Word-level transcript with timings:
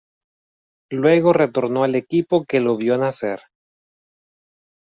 Luego 0.89 1.31
retornó 1.31 1.83
al 1.83 1.93
equipo 1.93 2.43
que 2.43 2.59
lo 2.59 2.75
vio 2.75 2.97
nacer. 2.97 3.39